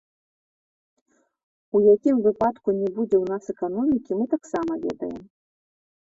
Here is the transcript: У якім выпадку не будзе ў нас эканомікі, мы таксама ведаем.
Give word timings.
У 1.79 1.81
якім 1.87 2.23
выпадку 2.29 2.75
не 2.79 2.89
будзе 2.97 3.15
ў 3.19 3.25
нас 3.35 3.43
эканомікі, 3.55 4.11
мы 4.23 4.27
таксама 4.35 4.71
ведаем. 4.89 5.23